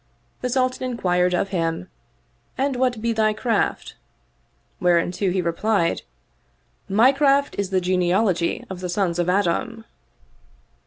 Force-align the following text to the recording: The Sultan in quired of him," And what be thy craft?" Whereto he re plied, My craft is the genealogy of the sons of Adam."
The 0.41 0.49
Sultan 0.49 0.83
in 0.89 0.97
quired 0.97 1.35
of 1.35 1.49
him," 1.49 1.87
And 2.57 2.75
what 2.75 3.03
be 3.03 3.13
thy 3.13 3.33
craft?" 3.33 3.93
Whereto 4.81 5.29
he 5.29 5.43
re 5.43 5.51
plied, 5.51 6.01
My 6.89 7.11
craft 7.11 7.53
is 7.59 7.69
the 7.69 7.81
genealogy 7.81 8.65
of 8.67 8.79
the 8.79 8.89
sons 8.89 9.19
of 9.19 9.29
Adam." 9.29 9.85